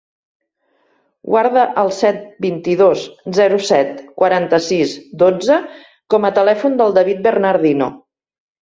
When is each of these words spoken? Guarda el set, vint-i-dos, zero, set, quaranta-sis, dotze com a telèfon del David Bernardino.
Guarda 1.33 1.65
el 1.81 1.91
set, 1.97 2.23
vint-i-dos, 2.47 3.05
zero, 3.41 3.61
set, 3.69 3.93
quaranta-sis, 4.23 4.99
dotze 5.27 5.63
com 6.15 6.29
a 6.33 6.37
telèfon 6.41 6.83
del 6.83 6.99
David 7.01 7.25
Bernardino. 7.31 7.97